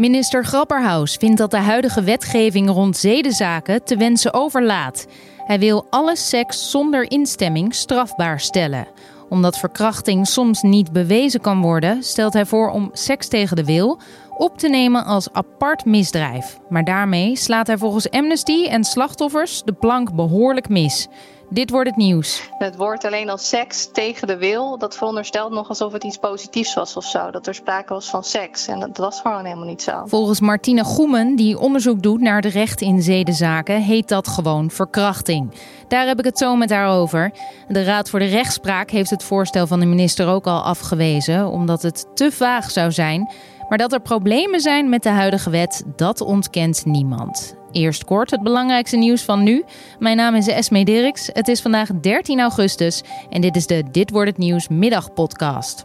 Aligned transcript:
Minister 0.00 0.44
Grapperhaus 0.44 1.14
vindt 1.16 1.38
dat 1.38 1.50
de 1.50 1.56
huidige 1.56 2.02
wetgeving 2.02 2.70
rond 2.70 2.96
zedenzaken 2.96 3.84
te 3.84 3.96
wensen 3.96 4.34
overlaat. 4.34 5.06
Hij 5.36 5.58
wil 5.58 5.86
alle 5.90 6.16
seks 6.16 6.70
zonder 6.70 7.10
instemming 7.10 7.74
strafbaar 7.74 8.40
stellen. 8.40 8.86
Omdat 9.28 9.58
verkrachting 9.58 10.26
soms 10.26 10.62
niet 10.62 10.92
bewezen 10.92 11.40
kan 11.40 11.60
worden, 11.60 12.02
stelt 12.02 12.32
hij 12.32 12.46
voor 12.46 12.70
om 12.70 12.90
seks 12.92 13.28
tegen 13.28 13.56
de 13.56 13.64
wil 13.64 14.00
op 14.36 14.58
te 14.58 14.68
nemen 14.68 15.04
als 15.04 15.32
apart 15.32 15.84
misdrijf. 15.84 16.58
Maar 16.68 16.84
daarmee 16.84 17.36
slaat 17.36 17.66
hij 17.66 17.78
volgens 17.78 18.10
Amnesty 18.10 18.66
en 18.66 18.84
slachtoffers 18.84 19.62
de 19.64 19.72
plank 19.72 20.14
behoorlijk 20.14 20.68
mis. 20.68 21.08
Dit 21.52 21.70
wordt 21.70 21.88
het 21.88 21.96
nieuws. 21.96 22.50
Het 22.58 22.76
woord 22.76 23.04
alleen 23.04 23.30
als 23.30 23.48
seks 23.48 23.88
tegen 23.92 24.26
de 24.26 24.36
wil, 24.36 24.78
dat 24.78 24.96
veronderstelt 24.96 25.52
nog 25.52 25.68
alsof 25.68 25.92
het 25.92 26.04
iets 26.04 26.16
positiefs 26.16 26.74
was 26.74 26.96
of 26.96 27.04
zo. 27.04 27.30
Dat 27.30 27.46
er 27.46 27.54
sprake 27.54 27.92
was 27.92 28.10
van 28.10 28.24
seks. 28.24 28.66
En 28.66 28.80
dat 28.80 28.96
was 28.96 29.20
gewoon 29.20 29.44
helemaal 29.44 29.66
niet 29.66 29.82
zo. 29.82 30.02
Volgens 30.06 30.40
Martine 30.40 30.84
Goemen, 30.84 31.36
die 31.36 31.58
onderzoek 31.58 32.02
doet 32.02 32.20
naar 32.20 32.40
de 32.40 32.48
recht 32.48 32.80
in 32.80 33.02
zedenzaken, 33.02 33.82
heet 33.82 34.08
dat 34.08 34.28
gewoon 34.28 34.70
verkrachting. 34.70 35.54
Daar 35.88 36.06
heb 36.06 36.18
ik 36.18 36.24
het 36.24 36.38
zo 36.38 36.56
met 36.56 36.70
haar 36.70 36.88
over. 36.88 37.32
De 37.68 37.84
Raad 37.84 38.10
voor 38.10 38.18
de 38.18 38.24
Rechtspraak 38.24 38.90
heeft 38.90 39.10
het 39.10 39.22
voorstel 39.22 39.66
van 39.66 39.80
de 39.80 39.86
minister 39.86 40.28
ook 40.28 40.46
al 40.46 40.62
afgewezen, 40.62 41.48
omdat 41.48 41.82
het 41.82 42.06
te 42.14 42.32
vaag 42.32 42.70
zou 42.70 42.92
zijn. 42.92 43.32
Maar 43.68 43.78
dat 43.78 43.92
er 43.92 44.00
problemen 44.00 44.60
zijn 44.60 44.88
met 44.88 45.02
de 45.02 45.08
huidige 45.08 45.50
wet, 45.50 45.82
dat 45.96 46.20
ontkent 46.20 46.84
niemand. 46.84 47.58
Eerst 47.72 48.04
kort 48.04 48.30
het 48.30 48.42
belangrijkste 48.42 48.96
nieuws 48.96 49.22
van 49.22 49.42
nu. 49.42 49.64
Mijn 49.98 50.16
naam 50.16 50.34
is 50.34 50.46
Esme 50.46 50.84
Dirks. 50.84 51.30
Het 51.32 51.48
is 51.48 51.60
vandaag 51.60 51.88
13 52.00 52.40
augustus 52.40 53.02
en 53.30 53.40
dit 53.40 53.56
is 53.56 53.66
de 53.66 53.84
Dit 53.90 54.10
wordt 54.10 54.28
het 54.28 54.38
nieuws 54.38 54.68
middagpodcast. 54.68 55.84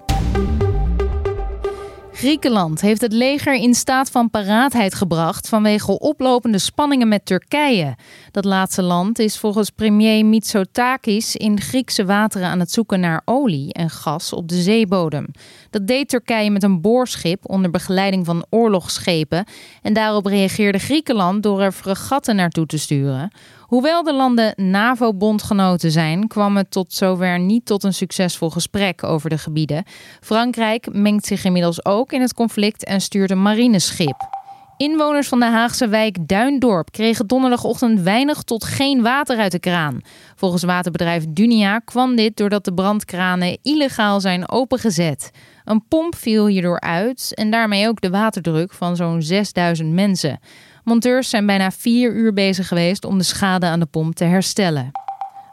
Griekenland 2.15 2.81
heeft 2.81 3.01
het 3.01 3.13
leger 3.13 3.53
in 3.53 3.73
staat 3.73 4.11
van 4.11 4.29
paraatheid 4.29 4.93
gebracht 4.93 5.49
vanwege 5.49 5.99
oplopende 5.99 6.57
spanningen 6.57 7.07
met 7.07 7.25
Turkije. 7.25 7.95
Dat 8.31 8.45
laatste 8.45 8.81
land 8.81 9.19
is 9.19 9.37
volgens 9.37 9.69
premier 9.69 10.25
Mitsotakis 10.25 11.35
in 11.35 11.61
Griekse 11.61 12.05
wateren 12.05 12.47
aan 12.47 12.59
het 12.59 12.71
zoeken 12.71 12.99
naar 12.99 13.21
olie 13.25 13.73
en 13.73 13.89
gas 13.89 14.33
op 14.33 14.47
de 14.47 14.61
zeebodem. 14.61 15.25
Dat 15.69 15.87
deed 15.87 16.09
Turkije 16.09 16.51
met 16.51 16.63
een 16.63 16.81
boorschip 16.81 17.49
onder 17.49 17.71
begeleiding 17.71 18.25
van 18.25 18.45
oorlogsschepen 18.49 19.45
en 19.81 19.93
daarop 19.93 20.25
reageerde 20.25 20.79
Griekenland 20.79 21.43
door 21.43 21.61
er 21.61 21.71
fregatten 21.71 22.35
naartoe 22.35 22.65
te 22.65 22.77
sturen. 22.77 23.31
Hoewel 23.65 24.03
de 24.03 24.13
landen 24.13 24.53
NAVO-bondgenoten 24.55 25.91
zijn, 25.91 26.27
kwam 26.27 26.57
het 26.57 26.71
tot 26.71 26.93
zover 26.93 27.39
niet 27.39 27.65
tot 27.65 27.83
een 27.83 27.93
succesvol 27.93 28.49
gesprek 28.49 29.03
over 29.03 29.29
de 29.29 29.37
gebieden. 29.37 29.83
Frankrijk 30.21 30.93
mengt 30.93 31.25
zich 31.25 31.43
inmiddels 31.43 31.85
ook 31.85 32.11
in 32.11 32.21
het 32.21 32.33
conflict 32.33 32.83
en 32.83 33.01
stuurt 33.01 33.31
een 33.31 33.41
marineschip. 33.41 34.33
Inwoners 34.77 35.27
van 35.27 35.39
de 35.39 35.45
Haagse 35.45 35.87
wijk 35.87 36.27
Duindorp 36.27 36.91
kregen 36.91 37.27
donderdagochtend 37.27 37.99
weinig 37.99 38.41
tot 38.41 38.63
geen 38.63 39.01
water 39.01 39.37
uit 39.37 39.51
de 39.51 39.59
kraan. 39.59 40.01
Volgens 40.35 40.63
waterbedrijf 40.63 41.25
Dunia 41.29 41.79
kwam 41.79 42.15
dit 42.15 42.37
doordat 42.37 42.65
de 42.65 42.73
brandkranen 42.73 43.57
illegaal 43.61 44.21
zijn 44.21 44.49
opengezet. 44.49 45.31
Een 45.65 45.87
pomp 45.87 46.15
viel 46.15 46.47
hierdoor 46.47 46.79
uit 46.79 47.31
en 47.33 47.49
daarmee 47.49 47.87
ook 47.87 48.01
de 48.01 48.09
waterdruk 48.09 48.73
van 48.73 48.95
zo'n 48.95 49.21
6000 49.21 49.93
mensen. 49.93 50.39
Monteurs 50.85 51.29
zijn 51.29 51.45
bijna 51.45 51.71
vier 51.71 52.13
uur 52.13 52.33
bezig 52.33 52.67
geweest 52.67 53.05
om 53.05 53.17
de 53.17 53.23
schade 53.23 53.65
aan 53.65 53.79
de 53.79 53.85
pomp 53.85 54.15
te 54.15 54.23
herstellen. 54.23 54.91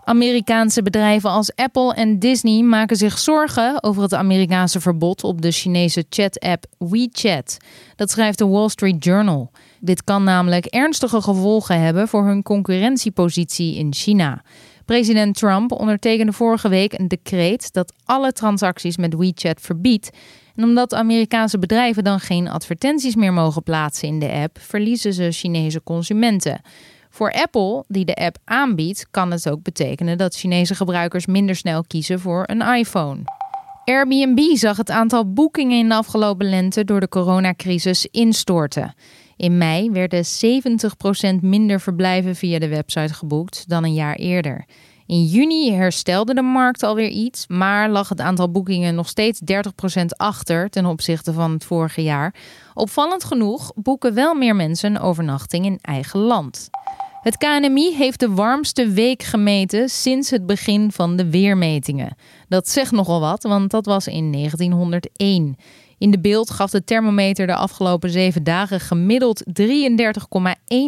Amerikaanse 0.05 0.83
bedrijven 0.83 1.31
als 1.31 1.55
Apple 1.55 1.95
en 1.95 2.19
Disney 2.19 2.63
maken 2.63 2.97
zich 2.97 3.19
zorgen 3.19 3.83
over 3.83 4.03
het 4.03 4.15
Amerikaanse 4.15 4.81
verbod 4.81 5.25
op 5.25 5.43
de 5.43 5.51
Chinese 5.51 6.05
chat-app 6.09 6.65
WeChat. 6.79 7.57
Dat 7.97 8.11
schrijft 8.11 8.39
de 8.39 8.47
Wall 8.47 8.69
Street 8.69 9.05
Journal. 9.05 9.51
Dit 9.81 10.05
kan 10.05 10.25
namelijk 10.25 10.67
ernstige 10.67 11.21
gevolgen 11.23 11.81
hebben 11.81 12.09
voor 12.09 12.27
hun 12.27 12.43
concurrentiepositie 12.43 13.75
in 13.77 13.95
China. 13.95 14.43
President 14.85 15.37
Trump 15.37 15.73
ondertekende 15.73 16.33
vorige 16.33 16.69
week 16.69 16.93
een 16.99 17.09
decreet 17.09 17.73
dat 17.73 17.93
alle 18.05 18.33
transacties 18.33 18.97
met 18.97 19.15
WeChat 19.15 19.61
verbiedt. 19.61 20.11
En 20.57 20.65
omdat 20.65 20.95
Amerikaanse 20.95 21.59
bedrijven 21.59 22.05
dan 22.05 22.21
geen 22.21 22.49
advertenties 22.49 23.15
meer 23.15 23.33
mogen 23.33 23.63
plaatsen 23.63 24.09
in 24.09 24.19
de 24.19 24.31
app, 24.31 24.59
verliezen 24.61 25.13
ze 25.13 25.31
Chinese 25.31 25.83
consumenten. 25.83 26.61
Voor 27.11 27.33
Apple, 27.33 27.85
die 27.89 28.05
de 28.05 28.15
app 28.15 28.37
aanbiedt, 28.45 29.07
kan 29.11 29.31
het 29.31 29.51
ook 29.51 29.63
betekenen 29.63 30.19
dat 30.19 30.37
Chinese 30.37 30.75
gebruikers 30.75 31.27
minder 31.27 31.57
snel 31.57 31.85
kiezen 31.87 32.21
voor 32.21 32.45
een 32.47 32.61
iPhone. 32.61 33.21
Airbnb 33.85 34.57
zag 34.57 34.77
het 34.77 34.91
aantal 34.91 35.33
boekingen 35.33 35.79
in 35.79 35.89
de 35.89 35.95
afgelopen 35.95 36.49
lente 36.49 36.85
door 36.85 37.01
de 37.01 37.09
coronacrisis 37.09 38.07
instorten. 38.07 38.95
In 39.43 39.59
mei 39.59 39.91
werden 39.91 40.25
70% 40.25 41.41
minder 41.41 41.81
verblijven 41.81 42.37
via 42.37 42.59
de 42.59 42.69
website 42.69 43.15
geboekt 43.15 43.69
dan 43.69 43.85
een 43.85 43.95
jaar 43.95 44.15
eerder. 44.15 44.65
In 45.07 45.25
juni 45.25 45.73
herstelde 45.73 46.35
de 46.35 46.43
markt 46.43 46.83
alweer 46.83 47.09
iets, 47.09 47.47
maar 47.47 47.91
lag 47.91 48.09
het 48.09 48.21
aantal 48.21 48.51
boekingen 48.51 48.95
nog 48.95 49.09
steeds 49.09 49.41
30% 50.01 50.05
achter 50.17 50.71
ten 50.71 50.87
opzichte 50.87 51.33
van 51.33 51.53
het 51.53 51.65
vorige 51.65 52.03
jaar. 52.03 52.35
Opvallend 52.75 53.25
genoeg 53.25 53.73
boeken 53.75 54.15
wel 54.15 54.35
meer 54.35 54.57
mensen 54.57 54.95
een 54.95 55.01
overnachting 55.01 55.65
in 55.65 55.79
eigen 55.81 56.21
land. 56.21 56.71
Het 57.23 57.37
KNMI 57.37 57.95
heeft 57.97 58.21
de 58.21 58.31
warmste 58.31 58.89
week 58.89 59.23
gemeten 59.23 59.89
sinds 59.89 60.31
het 60.31 60.47
begin 60.47 60.93
van 60.93 61.17
de 61.17 61.31
weermetingen. 61.31 62.17
Dat 62.49 62.69
zegt 62.69 62.93
nogal 62.93 63.21
wat, 63.21 63.43
want 63.43 63.71
dat 63.71 63.87
was 63.87 64.07
in 64.07 64.33
1901. 64.33 65.57
In 66.03 66.11
de 66.11 66.21
beeld 66.21 66.51
gaf 66.51 66.71
de 66.71 66.85
thermometer 66.85 67.47
de 67.47 67.55
afgelopen 67.55 68.11
zeven 68.11 68.45
dagen 68.45 68.81
gemiddeld 68.81 69.45
33,1 69.61 69.65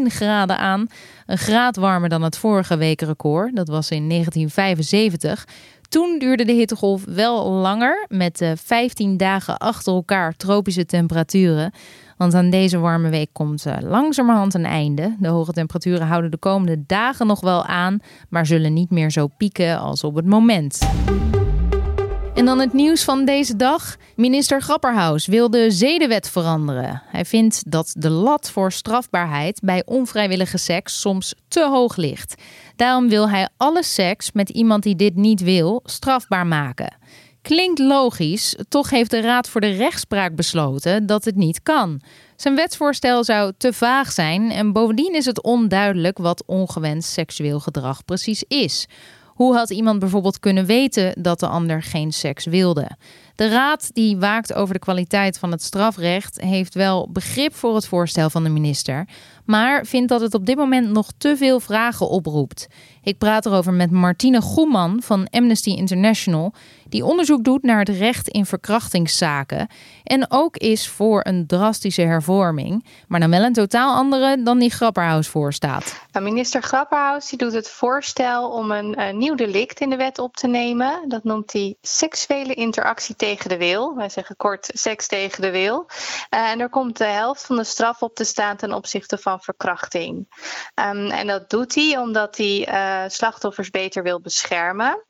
graden 0.04 0.58
aan. 0.58 0.86
Een 1.26 1.38
graad 1.38 1.76
warmer 1.76 2.08
dan 2.08 2.22
het 2.22 2.38
vorige 2.38 2.76
weekrecord, 2.76 3.56
dat 3.56 3.68
was 3.68 3.90
in 3.90 4.08
1975. 4.08 5.46
Toen 5.88 6.18
duurde 6.18 6.44
de 6.44 6.52
hittegolf 6.52 7.04
wel 7.04 7.50
langer, 7.50 8.06
met 8.08 8.52
15 8.54 9.16
dagen 9.16 9.56
achter 9.58 9.92
elkaar 9.94 10.36
tropische 10.36 10.86
temperaturen. 10.86 11.72
Want 12.16 12.34
aan 12.34 12.50
deze 12.50 12.78
warme 12.78 13.08
week 13.08 13.30
komt 13.32 13.66
uh, 13.66 13.76
langzamerhand 13.80 14.54
een 14.54 14.64
einde. 14.64 15.16
De 15.18 15.28
hoge 15.28 15.52
temperaturen 15.52 16.06
houden 16.06 16.30
de 16.30 16.38
komende 16.38 16.82
dagen 16.86 17.26
nog 17.26 17.40
wel 17.40 17.64
aan, 17.64 17.98
maar 18.28 18.46
zullen 18.46 18.72
niet 18.72 18.90
meer 18.90 19.10
zo 19.10 19.26
pieken 19.26 19.78
als 19.78 20.04
op 20.04 20.14
het 20.14 20.26
moment. 20.26 20.78
En 22.34 22.44
dan 22.44 22.58
het 22.58 22.72
nieuws 22.72 23.04
van 23.04 23.24
deze 23.24 23.56
dag. 23.56 23.96
Minister 24.16 24.62
Grapperhaus 24.62 25.26
wil 25.26 25.50
de 25.50 25.70
zedenwet 25.70 26.30
veranderen. 26.30 27.02
Hij 27.06 27.24
vindt 27.24 27.70
dat 27.70 27.94
de 27.98 28.10
lat 28.10 28.50
voor 28.50 28.72
strafbaarheid 28.72 29.60
bij 29.62 29.82
onvrijwillige 29.86 30.58
seks 30.58 31.00
soms 31.00 31.34
te 31.48 31.68
hoog 31.68 31.96
ligt. 31.96 32.42
Daarom 32.76 33.08
wil 33.08 33.30
hij 33.30 33.48
alle 33.56 33.82
seks 33.82 34.32
met 34.32 34.48
iemand 34.48 34.82
die 34.82 34.96
dit 34.96 35.14
niet 35.14 35.40
wil 35.40 35.80
strafbaar 35.84 36.46
maken. 36.46 36.96
Klinkt 37.42 37.78
logisch, 37.78 38.56
toch 38.68 38.90
heeft 38.90 39.10
de 39.10 39.20
Raad 39.20 39.48
voor 39.48 39.60
de 39.60 39.70
Rechtspraak 39.70 40.34
besloten 40.34 41.06
dat 41.06 41.24
het 41.24 41.36
niet 41.36 41.62
kan. 41.62 42.00
Zijn 42.36 42.54
wetsvoorstel 42.54 43.24
zou 43.24 43.52
te 43.58 43.72
vaag 43.72 44.12
zijn 44.12 44.50
en 44.50 44.72
bovendien 44.72 45.14
is 45.14 45.24
het 45.24 45.42
onduidelijk 45.42 46.18
wat 46.18 46.44
ongewenst 46.46 47.10
seksueel 47.10 47.60
gedrag 47.60 48.04
precies 48.04 48.44
is. 48.48 48.86
Hoe 49.34 49.56
had 49.56 49.70
iemand 49.70 49.98
bijvoorbeeld 49.98 50.38
kunnen 50.38 50.66
weten 50.66 51.22
dat 51.22 51.40
de 51.40 51.46
ander 51.46 51.82
geen 51.82 52.12
seks 52.12 52.44
wilde? 52.44 52.90
De 53.34 53.48
raad 53.48 53.90
die 53.94 54.16
waakt 54.16 54.54
over 54.54 54.74
de 54.74 54.80
kwaliteit 54.80 55.38
van 55.38 55.50
het 55.50 55.62
strafrecht 55.62 56.40
heeft 56.40 56.74
wel 56.74 57.08
begrip 57.12 57.54
voor 57.54 57.74
het 57.74 57.86
voorstel 57.86 58.30
van 58.30 58.44
de 58.44 58.50
minister, 58.50 59.08
maar 59.44 59.86
vindt 59.86 60.08
dat 60.08 60.20
het 60.20 60.34
op 60.34 60.46
dit 60.46 60.56
moment 60.56 60.88
nog 60.90 61.10
te 61.18 61.36
veel 61.36 61.60
vragen 61.60 62.08
oproept. 62.08 62.66
Ik 63.02 63.18
praat 63.18 63.46
erover 63.46 63.72
met 63.72 63.90
Martine 63.90 64.40
Goeman 64.40 65.02
van 65.02 65.28
Amnesty 65.30 65.70
International, 65.70 66.52
die 66.88 67.04
onderzoek 67.04 67.44
doet 67.44 67.62
naar 67.62 67.78
het 67.78 67.88
recht 67.88 68.28
in 68.28 68.46
verkrachtingszaken 68.46 69.68
en 70.04 70.26
ook 70.28 70.56
is 70.56 70.88
voor 70.88 71.20
een 71.26 71.46
drastische 71.46 72.02
hervorming, 72.02 72.84
maar 73.08 73.20
dan 73.20 73.30
wel 73.30 73.42
een 73.42 73.52
totaal 73.52 73.94
andere 73.94 74.42
dan 74.42 74.58
die 74.58 74.70
Grapperhaus 74.70 75.28
voorstaat. 75.28 76.02
Minister 76.20 76.62
Grapperhaus 76.62 77.28
die 77.28 77.38
doet 77.38 77.52
het 77.52 77.68
voorstel 77.68 78.50
om 78.50 78.70
een, 78.70 79.00
een 79.00 79.18
nieuw 79.18 79.34
delict 79.34 79.80
in 79.80 79.90
de 79.90 79.96
wet 79.96 80.18
op 80.18 80.36
te 80.36 80.46
nemen. 80.46 81.04
Dat 81.08 81.24
noemt 81.24 81.52
hij 81.52 81.76
seksuele 81.80 82.54
interactie 82.54 83.16
tegen 83.24 83.48
de 83.48 83.56
wil. 83.56 83.94
Wij 83.94 84.08
zeggen 84.08 84.36
kort 84.36 84.70
seks 84.72 85.06
tegen 85.06 85.42
de 85.42 85.50
wil. 85.50 85.86
Uh, 86.34 86.50
en 86.50 86.60
er 86.60 86.68
komt 86.68 86.96
de 86.96 87.04
helft 87.04 87.46
van 87.46 87.56
de 87.56 87.64
straf 87.64 88.02
op 88.02 88.14
te 88.14 88.24
staan 88.24 88.56
ten 88.56 88.72
opzichte 88.72 89.18
van 89.18 89.40
verkrachting. 89.40 90.26
Um, 90.74 91.10
en 91.10 91.26
dat 91.26 91.50
doet 91.50 91.74
hij 91.74 91.98
omdat 91.98 92.36
hij 92.36 92.68
uh, 92.68 93.08
slachtoffers 93.08 93.70
beter 93.70 94.02
wil 94.02 94.20
beschermen. 94.20 95.04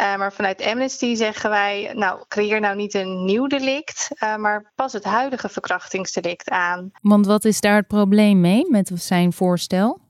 Uh, 0.00 0.16
maar 0.16 0.32
vanuit 0.32 0.62
Amnesty 0.62 1.14
zeggen 1.14 1.50
wij, 1.50 1.92
nou, 1.94 2.24
creëer 2.28 2.60
nou 2.60 2.76
niet 2.76 2.94
een 2.94 3.24
nieuw 3.24 3.46
delict, 3.46 4.08
maar 4.18 4.72
pas 4.74 4.92
het 4.92 5.04
huidige 5.04 5.48
verkrachtingsdelict 5.48 6.48
aan. 6.48 6.90
Want 7.02 7.26
wat 7.26 7.44
is 7.44 7.60
daar 7.60 7.76
het 7.76 7.86
probleem 7.86 8.40
mee 8.40 8.70
met 8.70 8.90
zijn 8.94 9.32
voorstel? 9.32 10.09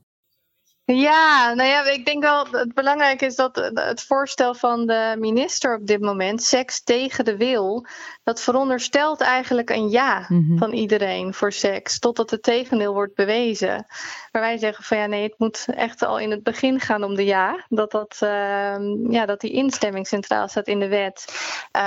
Ja, 0.95 1.53
nou 1.53 1.69
ja, 1.69 1.85
ik 1.85 2.05
denk 2.05 2.23
wel 2.23 2.47
het 2.51 2.73
belangrijke 2.73 3.25
is 3.25 3.35
dat 3.35 3.71
het 3.73 4.03
voorstel 4.03 4.55
van 4.55 4.85
de 4.85 5.15
minister 5.19 5.75
op 5.75 5.87
dit 5.87 6.01
moment, 6.01 6.43
seks 6.43 6.83
tegen 6.83 7.25
de 7.25 7.37
wil, 7.37 7.85
dat 8.23 8.41
veronderstelt 8.41 9.21
eigenlijk 9.21 9.69
een 9.69 9.89
ja 9.89 10.25
mhm. 10.27 10.57
van 10.57 10.71
iedereen 10.71 11.33
voor 11.33 11.51
seks, 11.51 11.99
totdat 11.99 12.29
het 12.29 12.43
tegendeel 12.43 12.93
wordt 12.93 13.15
bewezen. 13.15 13.85
Maar 14.31 14.41
wij 14.41 14.57
zeggen 14.57 14.83
van 14.83 14.97
ja, 14.97 15.05
nee, 15.05 15.23
het 15.23 15.39
moet 15.39 15.65
echt 15.67 16.03
al 16.03 16.19
in 16.19 16.31
het 16.31 16.43
begin 16.43 16.79
gaan 16.79 17.03
om 17.03 17.15
de 17.15 17.25
ja, 17.25 17.65
dat, 17.69 17.91
dat, 17.91 18.19
uh, 18.23 18.75
ja, 19.09 19.25
dat 19.25 19.41
die 19.41 19.51
instemming 19.51 20.07
centraal 20.07 20.47
staat 20.47 20.67
in 20.67 20.79
de 20.79 20.87
wet. 20.87 21.25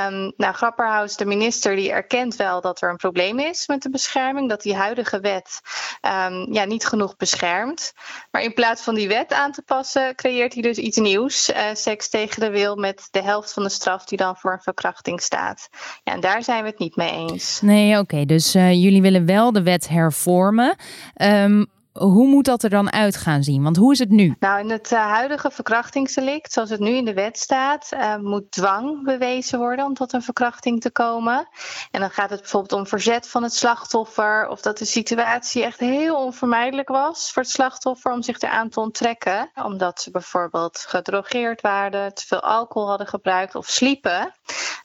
Um, 0.09 0.33
nou, 0.37 0.55
Grapperhaus, 0.55 1.17
de 1.17 1.27
minister, 1.27 1.77
die 1.77 1.93
erkent 1.93 2.37
wel 2.37 2.61
dat 2.61 2.83
er 2.83 2.91
een 2.91 2.97
probleem 2.97 3.39
is 3.39 3.67
met 3.67 3.83
de 3.83 3.91
bescherming, 3.91 4.49
dat 4.49 4.63
die 4.63 4.75
huidige 4.75 5.21
wet 5.21 5.61
um, 6.03 6.53
ja, 6.53 6.65
niet 6.65 6.87
genoeg 6.87 7.17
beschermt. 7.17 7.93
Maar 8.31 8.43
in 8.43 8.55
plaats 8.55 8.83
van 8.83 8.95
die 8.95 9.09
wet 9.09 9.33
aan 9.33 9.53
te 9.53 9.63
passen, 9.63 10.15
creëert 10.15 10.53
hij 10.53 10.63
dus 10.63 10.77
iets 10.77 10.97
nieuws. 10.97 11.51
Uh, 11.51 11.57
seks 11.73 12.09
tegen 12.09 12.41
de 12.41 12.51
wil 12.51 12.77
met 12.77 13.09
de 13.11 13.23
helft 13.23 13.53
van 13.53 13.63
de 13.63 13.69
straf 13.69 14.05
die 14.05 14.19
dan 14.19 14.37
voor 14.37 14.53
een 14.53 14.63
verkrachting 14.63 15.21
staat. 15.21 15.69
Ja, 16.03 16.13
en 16.13 16.21
daar 16.21 16.34
zijn 16.43 16.63
we 16.63 16.69
het 16.69 16.79
niet 16.79 16.97
mee 16.97 17.11
eens. 17.11 17.61
Nee, 17.63 17.99
oké. 17.99 18.25
dus 18.25 18.57
uh, 18.57 18.73
jullie 18.73 19.03
willen 19.03 19.27
wel 19.27 19.53
de 19.53 19.63
wet 19.63 19.89
hervormen. 19.89 20.77
Um, 21.23 21.67
hoe 21.99 22.27
moet 22.27 22.45
dat 22.45 22.63
er 22.63 22.71
dan 22.71 22.93
uit 22.93 23.17
gaan 23.17 23.43
zien? 23.43 23.63
Want 23.63 23.77
hoe 23.77 23.93
is 23.93 23.99
het 23.99 24.11
nu? 24.11 24.35
Nou, 24.39 24.61
in 24.61 24.71
het 24.71 24.93
uh, 24.93 25.07
huidige 25.07 25.51
verkrachtingsdelict, 25.51 26.53
zoals 26.53 26.71
het 26.71 26.81
nu 26.81 26.91
in 26.91 27.05
de 27.05 27.15
wet 27.15 27.39
staat, 27.39 27.91
uh, 27.93 28.17
moet 28.17 28.51
dwang 28.51 29.05
bewezen 29.05 29.59
worden 29.59 29.85
om 29.85 29.95
tot 29.95 30.13
een 30.13 30.23
verkrachting 30.23 30.81
te 30.81 30.91
komen. 30.91 31.49
En 31.91 32.01
dan 32.01 32.11
gaat 32.11 32.31
het 32.31 32.41
bijvoorbeeld 32.41 32.81
om 32.81 32.87
verzet 32.87 33.29
van 33.29 33.43
het 33.43 33.55
slachtoffer 33.55 34.49
of 34.49 34.61
dat 34.61 34.79
de 34.79 34.85
situatie 34.85 35.65
echt 35.65 35.81
heel 35.81 36.17
onvermijdelijk 36.17 36.89
was 36.89 37.33
voor 37.33 37.43
het 37.43 37.51
slachtoffer 37.51 38.13
om 38.13 38.23
zich 38.23 38.41
eraan 38.41 38.69
te 38.69 38.81
onttrekken. 38.81 39.51
Omdat 39.65 40.01
ze 40.01 40.11
bijvoorbeeld 40.11 40.85
gedrogeerd 40.89 41.61
waren, 41.61 42.15
te 42.15 42.27
veel 42.27 42.41
alcohol 42.41 42.89
hadden 42.89 43.07
gebruikt 43.07 43.55
of 43.55 43.67
sliepen. 43.69 44.33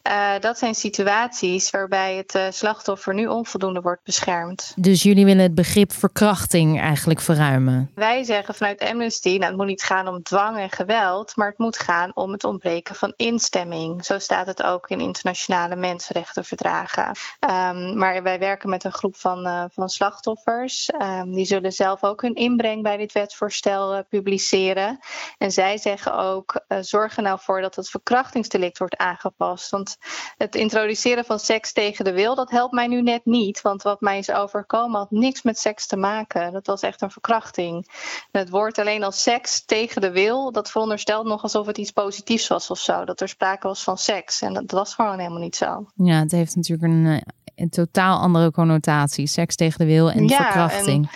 Uh, 0.07 0.31
dat 0.39 0.57
zijn 0.57 0.75
situaties 0.75 1.69
waarbij 1.69 2.15
het 2.15 2.55
slachtoffer 2.55 3.13
nu 3.13 3.27
onvoldoende 3.27 3.81
wordt 3.81 4.03
beschermd. 4.03 4.73
Dus 4.75 5.03
jullie 5.03 5.25
willen 5.25 5.43
het 5.43 5.55
begrip 5.55 5.91
verkrachting 5.91 6.79
eigenlijk 6.79 6.98
verruimen? 7.05 7.91
Wij 7.95 8.23
zeggen 8.23 8.55
vanuit 8.55 8.81
Amnesty, 8.81 9.29
nou, 9.29 9.43
het 9.43 9.55
moet 9.55 9.65
niet 9.65 9.83
gaan 9.83 10.07
om 10.07 10.23
dwang 10.23 10.57
en 10.57 10.71
geweld, 10.71 11.35
maar 11.35 11.47
het 11.47 11.57
moet 11.57 11.79
gaan 11.79 12.11
om 12.13 12.31
het 12.31 12.43
ontbreken 12.43 12.95
van 12.95 13.13
instemming. 13.15 14.05
Zo 14.05 14.19
staat 14.19 14.47
het 14.47 14.63
ook 14.63 14.89
in 14.89 14.99
internationale 14.99 15.75
mensenrechtenverdragen. 15.75 17.07
Um, 17.49 17.97
maar 17.97 18.23
wij 18.23 18.39
werken 18.39 18.69
met 18.69 18.83
een 18.83 18.91
groep 18.91 19.15
van, 19.15 19.47
uh, 19.47 19.63
van 19.71 19.89
slachtoffers. 19.89 20.89
Um, 21.01 21.33
die 21.33 21.45
zullen 21.45 21.71
zelf 21.71 22.03
ook 22.03 22.21
hun 22.21 22.35
inbreng 22.35 22.83
bij 22.83 22.97
dit 22.97 23.11
wetsvoorstel 23.11 23.95
uh, 23.95 23.99
publiceren. 24.09 24.99
En 25.37 25.51
zij 25.51 25.77
zeggen 25.77 26.17
ook: 26.17 26.61
uh, 26.67 26.77
zorg 26.81 27.17
er 27.17 27.23
nou 27.23 27.39
voor 27.41 27.61
dat 27.61 27.75
het 27.75 27.89
verkrachtingsdelict 27.89 28.77
wordt 28.77 28.97
aangepast. 28.97 29.69
Want 29.69 29.97
het 30.37 30.55
introduceren 30.55 31.25
van 31.25 31.39
seks 31.39 31.73
tegen 31.73 32.05
de 32.05 32.13
wil, 32.13 32.35
dat 32.35 32.51
helpt 32.51 32.73
mij 32.73 32.87
nu 32.87 33.01
net 33.01 33.25
niet. 33.25 33.61
Want 33.61 33.81
wat 33.81 34.01
mij 34.01 34.17
is 34.17 34.31
overkomen 34.31 34.99
had 34.99 35.11
niks 35.11 35.41
met 35.41 35.57
seks 35.57 35.87
te 35.87 35.97
maken. 35.97 36.53
Dat 36.53 36.67
was 36.67 36.81
echt 36.89 37.01
een 37.01 37.11
verkrachting. 37.11 37.87
het 38.31 38.49
woord 38.49 38.77
alleen 38.77 39.03
als 39.03 39.21
seks 39.21 39.65
tegen 39.65 40.01
de 40.01 40.11
wil, 40.11 40.51
dat 40.51 40.71
veronderstelt 40.71 41.25
nog 41.25 41.43
alsof 41.43 41.65
het 41.65 41.77
iets 41.77 41.91
positiefs 41.91 42.47
was 42.47 42.69
of 42.69 42.79
zo. 42.79 43.05
Dat 43.05 43.21
er 43.21 43.29
sprake 43.29 43.67
was 43.67 43.83
van 43.83 43.97
seks. 43.97 44.41
En 44.41 44.53
dat 44.53 44.71
was 44.71 44.93
gewoon 44.93 45.19
helemaal 45.19 45.39
niet 45.39 45.55
zo. 45.55 45.85
Ja, 45.95 46.19
het 46.19 46.31
heeft 46.31 46.55
natuurlijk 46.55 46.93
een, 46.93 47.05
eh, 47.05 47.21
een 47.55 47.69
totaal 47.69 48.19
andere 48.19 48.51
connotatie. 48.51 49.27
Seks 49.27 49.55
tegen 49.55 49.79
de 49.79 49.85
wil 49.85 50.11
en 50.11 50.29
verkrachting. 50.29 51.09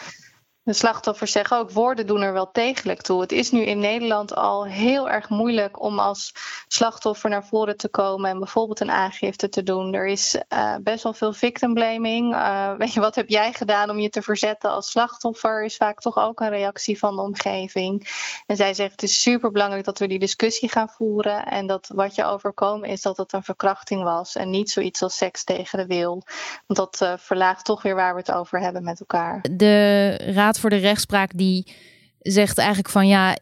De 0.66 0.74
slachtoffers 0.74 1.32
zeggen 1.32 1.58
ook, 1.58 1.72
woorden 1.72 2.08
doen 2.08 2.22
er 2.22 2.34
wel 2.34 2.50
degelijk 2.52 3.02
toe. 3.02 3.22
Het 3.22 3.32
is 3.32 3.52
nu 3.52 3.62
in 3.62 3.80
Nederland 3.80 4.36
al 4.36 4.66
heel 4.66 5.10
erg 5.10 5.30
moeilijk 5.30 5.82
om 5.82 6.00
als 6.00 6.34
slachtoffer 6.68 7.30
naar 7.30 7.46
voren 7.46 7.78
te 7.78 7.90
komen 7.90 8.30
en 8.30 8.40
bijvoorbeeld 8.40 8.80
een 8.80 8.92
aangifte 8.92 9.50
te 9.50 9.64
doen. 9.64 9.94
Er 9.94 10.08
is 10.08 10.38
uh, 10.54 10.76
best 10.82 11.04
wel 11.04 11.14
veel 11.14 11.34
victim 11.34 11.74
blaming. 11.74 12.34
Uh, 12.34 12.74
weet 12.78 12.94
je, 12.94 13.00
wat 13.00 13.16
heb 13.16 13.30
jij 13.30 13.54
gedaan 13.54 13.90
om 13.90 14.00
je 14.00 14.10
te 14.10 14.22
verzetten 14.22 14.70
als 14.70 14.92
slachtoffer? 14.92 15.64
Is 15.64 15.76
vaak 15.76 16.00
toch 16.00 16.18
ook 16.18 16.40
een 16.40 16.50
reactie 16.50 17.00
van 17.00 17.16
de 17.16 17.22
omgeving. 17.22 18.08
En 18.46 18.56
zij 18.56 18.74
zegt, 18.74 18.92
het 18.92 19.04
is 19.04 19.22
super 19.22 19.52
belangrijk 19.52 19.86
dat 19.86 20.00
we 20.00 20.08
die 20.08 20.20
discussie 20.20 20.70
gaan 20.70 20.90
voeren 20.90 21.46
en 21.46 21.68
dat 21.68 21.92
wat 21.94 22.16
je 22.16 22.26
overkomen 22.26 22.90
is 22.90 23.02
dat 23.02 23.18
het 23.18 23.34
een 23.34 23.44
verkrachting 23.44 24.04
was 24.04 24.36
en 24.36 24.50
niet 24.50 24.70
zoiets 24.70 25.02
als 25.02 25.18
seks 25.18 25.44
tegen 25.44 25.80
de 25.80 25.86
wil. 25.86 26.24
Want 26.68 26.80
dat 26.80 27.00
uh, 27.04 27.14
verlaagt 27.18 27.66
toch 27.66 27.82
weer 27.82 27.96
waar 27.96 28.14
we 28.14 28.20
het 28.20 28.32
over 28.32 28.60
hebben 28.60 28.84
met 28.84 29.00
elkaar. 29.00 29.46
De 29.52 30.16
raad 30.18 30.52
voor 30.60 30.70
de 30.70 30.76
Rechtspraak 30.76 31.32
die 31.36 31.74
zegt 32.20 32.58
eigenlijk 32.58 32.90
van 32.90 33.08
ja, 33.08 33.36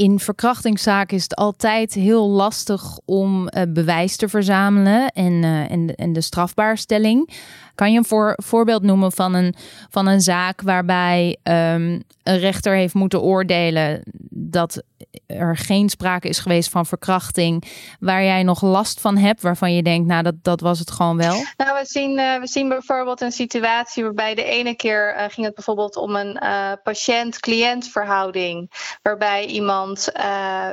in 0.00 0.18
verkrachtingszaken 0.18 1.16
is 1.16 1.22
het 1.22 1.34
altijd 1.34 1.94
heel 1.94 2.28
lastig 2.28 2.98
om 3.04 3.42
uh, 3.42 3.62
bewijs 3.68 4.16
te 4.16 4.28
verzamelen 4.28 5.08
en, 5.08 5.32
uh, 5.32 5.70
en, 5.96 6.12
de 6.12 6.20
strafbaarstelling. 6.20 7.30
Kan 7.74 7.92
je 7.92 7.98
een 7.98 8.04
voor, 8.04 8.32
voorbeeld 8.42 8.82
noemen 8.82 9.12
van 9.12 9.34
een, 9.34 9.54
van 9.90 10.06
een 10.06 10.20
zaak 10.20 10.60
waarbij 10.60 11.36
um, 11.42 12.02
een 12.22 12.38
rechter 12.38 12.74
heeft 12.74 12.94
moeten 12.94 13.22
oordelen 13.22 14.02
dat 14.30 14.82
er 15.26 15.56
geen 15.56 15.88
sprake 15.88 16.28
is 16.28 16.38
geweest 16.38 16.70
van 16.70 16.86
verkrachting, 16.86 17.64
waar 18.00 18.22
jij 18.22 18.42
nog 18.42 18.62
last 18.62 19.00
van 19.00 19.16
hebt, 19.16 19.42
waarvan 19.42 19.74
je 19.74 19.82
denkt, 19.82 20.08
nou 20.08 20.22
dat, 20.22 20.34
dat 20.42 20.60
was 20.60 20.78
het 20.78 20.90
gewoon 20.90 21.16
wel? 21.16 21.44
Nou, 21.56 21.78
we 21.78 21.84
zien, 21.86 22.18
uh, 22.18 22.38
we 22.40 22.46
zien 22.46 22.68
bijvoorbeeld 22.68 23.20
een 23.20 23.32
situatie 23.32 24.02
waarbij 24.02 24.34
de 24.34 24.44
ene 24.44 24.74
keer 24.74 25.14
uh, 25.16 25.24
ging 25.28 25.46
het 25.46 25.54
bijvoorbeeld 25.54 25.96
om 25.96 26.16
een 26.16 26.38
uh, 26.42 26.72
patiënt-cliënt 26.82 27.88
verhouding, 27.88 28.70
waarbij 29.02 29.46
iemand 29.46 30.08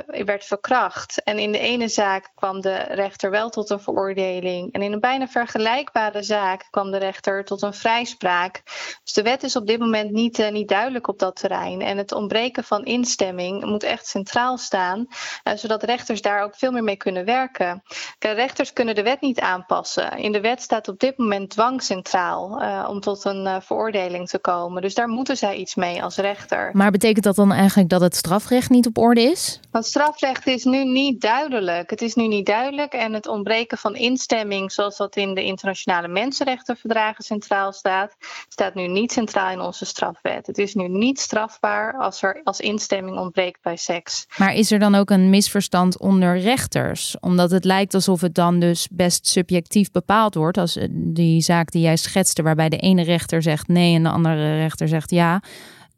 werd 0.08 0.46
verkracht. 0.46 1.24
En 1.24 1.40
in 1.40 1.52
de 1.52 1.60
ene 1.60 1.88
zaak 1.88 2.32
kwam 2.36 2.62
de 2.62 2.76
rechter 2.76 3.30
wel 3.30 3.50
tot 3.50 3.70
een 3.70 3.80
veroordeling. 3.80 4.74
En 4.74 4.82
in 4.82 4.94
een 4.94 5.00
bijna 5.00 5.28
vergelijkbare 5.28 6.24
zaak 6.24 6.68
kwam 6.70 6.92
de 6.92 6.98
rechter 6.98 7.46
tot 7.46 7.62
een 7.62 7.74
vrijspraak. 7.74 8.62
Dus 9.04 9.14
de 9.14 9.22
wet 9.22 9.44
is 9.44 9.56
op 9.56 9.68
dit 9.68 9.80
moment 9.80 10.12
niet, 10.12 10.50
niet 10.52 10.68
duidelijk 10.68 11.08
op 11.08 11.20
dat 11.20 11.36
terrein. 11.36 11.82
En 11.82 11.98
het 11.98 12.12
ontbreken 12.12 12.64
van 12.64 12.84
instemming 12.84 13.66
moet 13.66 13.84
echt 13.84 14.08
centraal 14.18 14.58
staan, 14.58 15.08
uh, 15.08 15.54
zodat 15.56 15.84
rechters 15.84 16.22
daar 16.22 16.44
ook 16.44 16.56
veel 16.56 16.72
meer 16.72 16.84
mee 16.84 16.98
kunnen 16.98 17.26
werken. 17.26 17.84
Rechters 18.20 18.74
kunnen 18.74 18.96
de 18.96 19.04
wet 19.04 19.22
niet 19.22 19.40
aanpassen. 19.40 20.18
In 20.18 20.32
de 20.32 20.42
wet 20.42 20.62
staat 20.62 20.88
op 20.88 21.00
dit 21.00 21.18
moment 21.18 21.50
dwang 21.50 21.84
centraal 21.84 22.62
uh, 22.62 22.88
om 22.90 23.00
tot 23.00 23.26
een 23.26 23.46
uh, 23.46 23.56
veroordeling 23.60 24.28
te 24.28 24.40
komen. 24.40 24.82
Dus 24.82 24.94
daar 24.94 25.08
moeten 25.08 25.38
zij 25.38 25.56
iets 25.56 25.76
mee 25.76 26.04
als 26.04 26.16
rechter. 26.18 26.70
Maar 26.74 26.92
betekent 26.92 27.24
dat 27.24 27.36
dan 27.36 27.52
eigenlijk 27.52 27.90
dat 27.90 28.02
het 28.02 28.16
strafrecht 28.16 28.70
niet 28.70 28.88
op 28.88 28.98
orde 28.98 29.22
is? 29.22 29.60
Want 29.72 29.86
strafrecht 29.86 30.48
is 30.48 30.64
nu 30.64 30.84
niet 30.84 31.22
duidelijk. 31.22 31.90
Het 31.90 32.02
is 32.02 32.16
nu 32.16 32.28
niet 32.28 32.46
duidelijk 32.46 32.94
en 32.94 33.14
het 33.14 33.28
ontbreken 33.28 33.78
van 33.78 33.96
instemming, 33.96 34.72
zoals 34.72 34.98
dat 34.98 35.16
in 35.16 35.34
de 35.34 35.44
internationale 35.44 36.08
mensenrechtenverdragen 36.08 37.24
centraal 37.24 37.72
staat, 37.72 38.16
staat 38.50 38.74
nu 38.74 38.88
niet 38.88 39.12
centraal 39.12 39.52
in 39.52 39.62
onze 39.62 39.86
strafwet. 39.86 40.48
Het 40.48 40.58
is 40.58 40.74
nu 40.74 40.88
niet 40.88 41.20
strafbaar 41.20 41.98
als 41.98 42.22
er 42.22 42.42
als 42.44 42.60
instemming 42.60 43.18
ontbreekt 43.18 43.62
bij 43.62 43.76
seks. 43.76 44.07
Maar 44.38 44.54
is 44.54 44.72
er 44.72 44.80
dan 44.80 44.96
ook 44.96 45.10
een 45.10 45.30
misverstand 45.30 46.00
onder 46.00 46.40
rechters? 46.40 47.16
Omdat 47.20 47.52
het 47.52 47.66
lijkt 47.66 47.94
alsof 47.94 48.22
het 48.22 48.36
dan 48.36 48.60
dus 48.60 48.88
best 48.92 49.28
subjectief 49.28 49.92
bepaald 49.92 50.36
wordt. 50.36 50.58
Als 50.58 50.76
eh, 50.76 50.88
die 50.92 51.42
zaak 51.42 51.72
die 51.72 51.82
jij 51.82 51.98
schetste, 51.98 52.42
waarbij 52.42 52.70
de 52.70 52.78
ene 52.78 53.04
rechter 53.04 53.42
zegt 53.42 53.68
nee 53.68 53.96
en 53.96 54.04
de 54.04 54.10
andere 54.10 54.58
rechter 54.58 54.88
zegt 54.88 55.12
ja. 55.12 55.42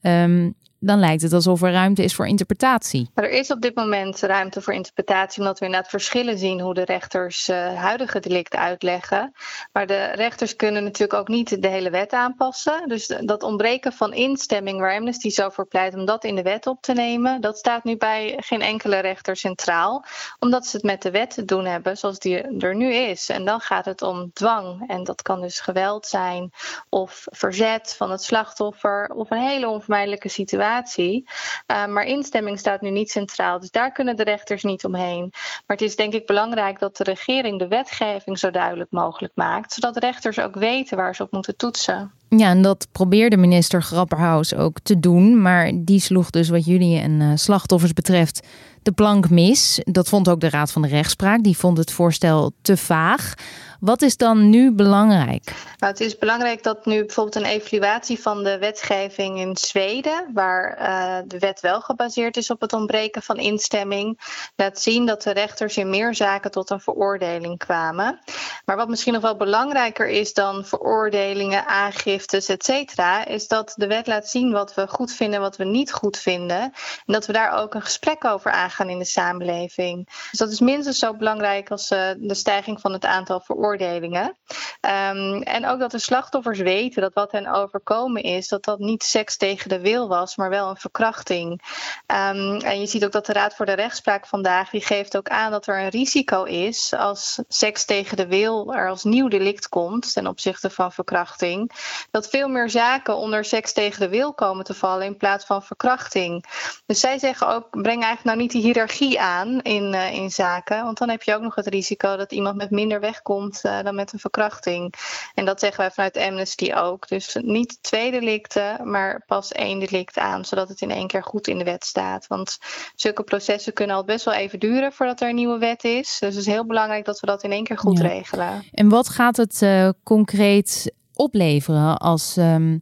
Um, 0.02 0.56
dan 0.80 1.00
lijkt 1.00 1.22
het 1.22 1.34
alsof 1.34 1.62
er 1.62 1.72
ruimte 1.72 2.04
is 2.04 2.16
voor 2.16 2.28
interpretatie. 2.28 3.10
er 3.14 3.30
is 3.30 3.52
op 3.52 3.62
dit 3.62 3.76
moment 3.76 4.20
ruimte 4.20 4.62
voor 4.62 4.74
interpretatie, 4.74 5.40
omdat 5.40 5.60
we 5.60 5.66
inderdaad 5.66 5.90
verschillen 5.90 6.38
zien 6.38 6.60
hoe 6.60 6.74
de 6.74 6.86
rechters 6.86 7.50
uh, 7.50 7.76
huidige 7.76 8.20
delicten 8.20 8.60
uitleggen. 8.60 9.34
Maar 9.72 9.88
de 9.88 10.06
rechters 10.06 10.56
kunnen 10.56 10.84
natuurlijk 10.84 11.20
ook 11.20 11.28
niet 11.28 11.62
de 11.62 11.68
hele 11.68 11.90
wet 11.90 12.14
aanpassen. 12.14 12.88
Dus 12.88 13.08
dat 13.08 13.44
ontbreken 13.44 13.94
van 13.94 14.14
instemming 14.14 14.80
waar 14.80 14.96
Amnesty 14.96 15.30
zo 15.30 15.50
voor 15.50 15.68
pleit 15.68 15.94
om 15.94 16.06
dat 16.06 16.24
in 16.24 16.36
de 16.36 16.42
wet 16.42 16.68
op 16.68 16.82
te 16.82 16.94
nemen, 16.94 17.42
dat 17.42 17.58
staat 17.58 17.84
nu 17.84 17.98
bij 17.98 18.36
geen 18.38 18.62
enkele 18.62 19.00
rechter 19.00 19.36
centraal, 19.36 20.06
omdat 20.40 20.66
ze 20.66 20.76
het 20.76 20.86
met 20.86 21.02
de 21.02 21.12
wet 21.12 21.30
te 21.30 21.46
doen 21.46 21.66
hebben 21.66 21.98
zoals 21.98 22.20
die 22.20 22.42
er 22.42 22.76
nu 22.76 22.94
is. 22.94 23.30
En 23.30 23.46
dan 23.46 23.60
gaat 23.60 23.86
het 23.86 24.02
om 24.02 24.32
dwang. 24.34 24.88
En 24.88 25.04
dat 25.04 25.22
kan 25.22 25.42
dus 25.42 25.60
geweld 25.60 26.06
zijn 26.06 26.52
of 26.90 27.26
verzet 27.26 27.96
van 27.98 28.12
het 28.12 28.24
slachtoffer 28.24 29.10
of 29.16 29.32
een 29.32 29.42
hele 29.42 29.68
onvermijdelijke 29.68 30.30
situatie 30.30 30.68
uh, 30.78 31.88
maar 31.88 32.04
instemming 32.04 32.60
staat 32.60 32.82
nu 32.82 32.90
niet 32.90 33.12
centraal. 33.12 33.60
Dus 33.60 33.72
daar 33.72 33.92
kunnen 33.92 34.16
de 34.16 34.24
rechters 34.24 34.64
niet 34.64 34.86
omheen. 34.86 35.30
Maar 35.32 35.78
het 35.78 35.82
is 35.82 35.96
denk 35.96 36.14
ik 36.14 36.26
belangrijk 36.26 36.80
dat 36.80 36.98
de 36.98 37.04
regering 37.04 37.60
de 37.60 37.68
wetgeving 37.68 38.40
zo 38.40 38.52
duidelijk 38.52 38.92
mogelijk 38.92 39.34
maakt. 39.36 39.74
Zodat 39.74 39.98
rechters 39.98 40.40
ook 40.40 40.56
weten 40.56 40.98
waar 40.98 41.16
ze 41.16 41.24
op 41.24 41.32
moeten 41.32 41.56
toetsen. 41.56 42.12
Ja, 42.30 42.50
en 42.50 42.62
dat 42.62 42.88
probeerde 42.92 43.38
minister 43.38 43.82
Grapperhaus 43.82 44.56
ook 44.56 44.80
te 44.80 45.00
doen. 45.00 45.42
Maar 45.42 45.72
die 45.76 46.00
sloeg 46.00 46.30
dus 46.30 46.50
wat 46.50 46.66
jullie 46.66 47.00
en 47.00 47.12
uh, 47.12 47.32
slachtoffers 47.36 47.94
betreft 47.94 48.48
de 48.90 48.96
plank 48.96 49.30
mis. 49.30 49.82
Dat 49.84 50.10
vond 50.10 50.30
ook 50.30 50.40
de 50.40 50.50
Raad 50.50 50.72
van 50.72 50.82
de 50.82 50.88
Rechtspraak. 50.88 51.44
Die 51.44 51.58
vond 51.58 51.78
het 51.78 51.92
voorstel 51.92 52.52
te 52.62 52.78
vaag. 52.78 53.34
Wat 53.80 54.02
is 54.02 54.18
dan 54.18 54.50
nu 54.50 54.72
belangrijk? 54.72 55.44
Nou, 55.78 55.92
het 55.92 56.02
is 56.02 56.18
belangrijk 56.18 56.64
dat 56.64 56.86
nu 56.86 57.06
bijvoorbeeld 57.06 57.36
een 57.36 57.52
evaluatie 57.52 58.20
van 58.20 58.44
de 58.44 58.58
wetgeving 58.58 59.40
in 59.40 59.58
Zweden, 59.58 60.26
waar 60.34 60.78
uh, 60.80 61.18
de 61.28 61.40
wet 61.40 61.60
wel 61.60 61.82
gebaseerd 61.82 62.38
is 62.38 62.50
op 62.50 62.62
het 62.62 62.74
ontbreken 62.74 63.22
van 63.22 63.38
instemming, 63.38 64.20
laat 64.56 64.80
zien 64.80 65.06
dat 65.06 65.24
de 65.24 65.32
rechters 65.32 65.78
in 65.78 65.90
meer 65.90 66.16
zaken 66.16 66.52
tot 66.52 66.70
een 66.70 66.80
veroordeling 66.80 67.58
kwamen. 67.58 68.20
Maar 68.66 68.76
wat 68.76 68.90
misschien 68.90 69.14
nog 69.14 69.22
wel 69.22 69.38
belangrijker 69.38 70.08
is 70.08 70.34
dan 70.34 70.66
veroordelingen, 70.66 71.68
aangiftes, 71.68 72.48
et 72.48 72.64
cetera, 72.64 73.26
is 73.26 73.48
dat 73.48 73.74
de 73.76 73.88
wet 73.88 74.08
laat 74.08 74.30
zien 74.30 74.52
wat 74.52 74.74
we 74.74 74.88
goed 74.88 75.14
vinden, 75.14 75.40
wat 75.40 75.58
we 75.58 75.66
niet 75.66 75.92
goed 75.92 76.18
vinden. 76.18 76.62
En 76.62 77.14
dat 77.14 77.26
we 77.26 77.34
daar 77.34 77.62
ook 77.62 77.74
een 77.74 77.82
gesprek 77.82 78.26
over 78.26 78.52
aangaan 78.52 78.79
in 78.88 79.00
de 79.00 79.06
samenleving. 79.06 80.06
Dus 80.30 80.40
dat 80.40 80.52
is 80.52 80.60
minstens 80.60 81.00
zo 81.00 81.16
belangrijk 81.16 81.72
als 81.72 81.92
uh, 81.92 82.10
de 82.18 82.34
stijging 82.34 82.82
van 82.82 82.94
het 82.94 83.06
aantal 83.06 83.40
veroordelingen. 83.40 84.38
Um, 84.82 85.42
en 85.42 85.68
ook 85.68 85.80
dat 85.80 85.92
de 85.92 86.00
slachtoffers 86.00 86.60
weten 86.60 87.02
dat 87.02 87.14
wat 87.14 87.32
hen 87.32 87.48
overkomen 87.48 88.24
is, 88.24 88.48
dat 88.48 88.64
dat 88.64 88.80
niet 88.80 89.04
seks 89.04 89.38
tegen 89.38 89.70
de 89.70 89.80
wil 89.80 90.08
was, 90.08 90.36
maar 90.36 90.50
wel 90.50 90.70
een 90.70 90.78
verkrachting. 90.78 91.62
Um, 92.08 92.58
en 92.58 92.80
je 92.80 92.86
ziet 92.86 93.06
ook 93.06 93.12
dat 93.12 93.26
de 93.26 93.34
Raad 93.34 93.56
voor 93.56 93.66
de 93.66 93.74
Rechtspraak 93.74 94.28
vandaag, 94.28 94.70
die 94.70 94.82
geeft 94.82 95.18
ook 95.18 95.30
aan 95.30 95.52
dat 95.52 95.68
er 95.68 95.80
een 95.80 95.90
risico 95.90 96.44
is 96.44 96.94
als 96.94 97.42
seks 97.48 97.86
tegen 97.86 98.18
de 98.18 98.28
wil 98.28 98.74
er 98.74 98.90
als 98.90 99.04
nieuw 99.04 99.28
delict 99.28 99.70
komt 99.70 100.14
ten 100.14 100.28
opzichte 100.28 100.70
van 100.70 100.92
verkrachting. 100.92 101.72
Dat 102.12 102.30
veel 102.30 102.48
meer 102.48 102.70
zaken 102.70 103.16
onder 103.16 103.46
seks 103.46 103.74
tegen 103.74 104.00
de 104.00 104.10
wil 104.10 104.34
komen 104.34 104.66
te 104.66 104.74
vallen 104.74 105.06
in 105.06 105.18
plaats 105.18 105.46
van 105.46 105.64
verkrachting. 105.64 106.46
Dus 106.86 107.00
zij 107.00 107.20
zeggen 107.20 107.48
ook, 107.48 107.70
breng 107.70 108.04
eigenlijk 108.04 108.24
nou 108.24 108.38
niet 108.38 108.52
die 108.52 108.59
hiërarchie 108.60 109.22
aan 109.22 109.62
in, 109.62 109.94
uh, 109.94 110.14
in 110.14 110.32
zaken, 110.32 110.84
want 110.84 110.98
dan 110.98 111.10
heb 111.10 111.24
je 111.24 111.36
ook 111.36 111.42
nog 111.42 111.56
het 111.56 111.68
risico 111.68 112.16
dat 112.16 112.32
iemand 112.32 112.56
met 112.56 112.70
minder 112.70 113.00
wegkomt 113.00 113.62
uh, 113.66 113.84
dan 113.84 113.96
met 113.96 114.14
een 114.14 114.20
verkrachting. 114.20 114.94
En 115.34 115.46
dat 115.46 115.60
zeggen 115.60 115.80
wij 115.80 115.92
vanuit 115.92 116.18
Amnesty 116.18 116.74
ook. 116.74 117.08
Dus 117.08 117.38
niet 117.42 117.78
twee 117.82 118.12
delicten, 118.12 118.90
maar 118.90 119.24
pas 119.26 119.52
één 119.52 119.80
delict 119.80 120.18
aan, 120.18 120.46
zodat 120.46 120.70
het 120.70 120.82
in 120.82 120.92
één 120.92 121.08
keer 121.08 121.24
goed 121.24 121.48
in 121.48 121.58
de 121.58 121.64
wet 121.64 121.86
staat. 121.86 122.28
Want 122.28 122.58
zulke 122.96 123.24
processen 123.24 123.74
kunnen 123.74 123.96
al 123.96 124.04
best 124.04 124.26
wel 124.26 124.34
even 124.34 124.60
duren 124.60 124.92
voordat 124.94 125.22
er 125.22 125.30
een 125.30 125.36
nieuwe 125.36 125.58
wet 125.58 125.84
is. 125.84 126.18
Dus 126.20 126.36
het 126.36 126.46
is 126.46 126.46
heel 126.46 126.66
belangrijk 126.66 127.06
dat 127.06 127.20
we 127.20 127.28
dat 127.28 127.44
in 127.44 127.52
één 127.52 127.64
keer 127.64 127.78
goed 127.78 128.00
regelen. 128.00 128.64
En 128.72 128.90
wat 128.90 129.10
gaat 129.10 129.38
het 129.38 129.62
uh, 129.62 129.90
concreet 130.04 130.94
opleveren 131.14 131.98
als. 131.98 132.38
Um, 132.38 132.82